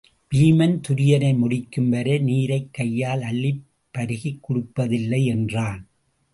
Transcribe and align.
வீமன் 0.35 0.79
துரியனை 0.87 1.37
முடிக்கும் 1.37 1.89
வரை 1.89 2.19
நீரைக் 2.19 2.73
கையால் 2.73 3.21
அள்ளிப் 3.21 3.63
பருகிக் 3.91 4.39
குடிப்பதில்லை 4.49 5.25
என்றான். 5.25 5.87